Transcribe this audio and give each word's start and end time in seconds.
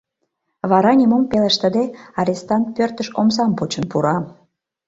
Вара, 0.69 0.91
нимом 0.99 1.23
пелештыде, 1.31 1.83
арестант 2.19 2.65
пӧртыш 2.75 3.07
омсам 3.19 3.51
почын 3.57 3.85
пура... 3.91 4.17